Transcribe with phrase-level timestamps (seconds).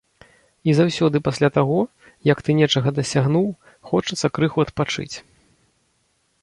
[0.71, 1.77] І заўсёды пасля таго,
[2.31, 3.47] як ты нечага дасягнуў,
[3.93, 5.15] хочацца крыху адпачыць.